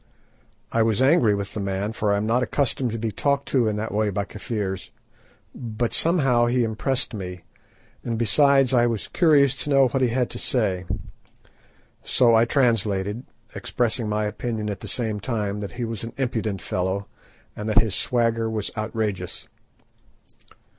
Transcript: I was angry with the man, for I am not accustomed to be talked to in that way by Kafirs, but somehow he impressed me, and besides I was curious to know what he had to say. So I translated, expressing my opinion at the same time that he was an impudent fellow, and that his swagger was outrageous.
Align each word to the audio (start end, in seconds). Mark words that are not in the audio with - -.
I 0.71 0.81
was 0.81 0.99
angry 0.99 1.35
with 1.35 1.53
the 1.53 1.59
man, 1.59 1.93
for 1.93 2.11
I 2.11 2.17
am 2.17 2.25
not 2.25 2.41
accustomed 2.41 2.89
to 2.89 2.97
be 2.97 3.11
talked 3.11 3.47
to 3.49 3.67
in 3.67 3.75
that 3.75 3.93
way 3.93 4.09
by 4.09 4.25
Kafirs, 4.25 4.89
but 5.53 5.93
somehow 5.93 6.47
he 6.47 6.63
impressed 6.63 7.13
me, 7.13 7.41
and 8.03 8.17
besides 8.17 8.73
I 8.73 8.87
was 8.87 9.07
curious 9.09 9.55
to 9.63 9.69
know 9.69 9.89
what 9.89 10.01
he 10.01 10.09
had 10.09 10.31
to 10.31 10.39
say. 10.39 10.85
So 12.01 12.33
I 12.33 12.45
translated, 12.45 13.27
expressing 13.53 14.09
my 14.09 14.25
opinion 14.25 14.71
at 14.71 14.79
the 14.79 14.87
same 14.87 15.19
time 15.19 15.59
that 15.59 15.73
he 15.73 15.85
was 15.85 16.03
an 16.03 16.13
impudent 16.17 16.63
fellow, 16.63 17.07
and 17.55 17.69
that 17.69 17.77
his 17.77 17.93
swagger 17.93 18.49
was 18.49 18.71
outrageous. 18.75 19.47